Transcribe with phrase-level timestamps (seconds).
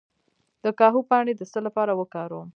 [0.63, 2.47] د کاهو پاڼې د څه لپاره وکاروم؟